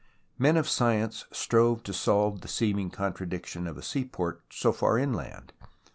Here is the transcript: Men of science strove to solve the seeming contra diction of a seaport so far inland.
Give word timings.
Men 0.39 0.57
of 0.57 0.67
science 0.67 1.25
strove 1.31 1.83
to 1.83 1.93
solve 1.93 2.41
the 2.41 2.47
seeming 2.47 2.89
contra 2.89 3.29
diction 3.29 3.67
of 3.67 3.77
a 3.77 3.83
seaport 3.83 4.41
so 4.49 4.71
far 4.71 4.97
inland. 4.97 5.53